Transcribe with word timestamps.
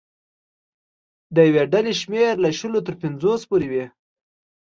د 1.35 1.37
یوې 1.47 1.63
ډلې 1.73 1.93
شمېر 2.01 2.33
له 2.43 2.49
شلو 2.59 2.79
تر 2.87 2.93
پنځوسو 3.01 3.45
پورې 3.49 3.67
وي. 3.71 3.85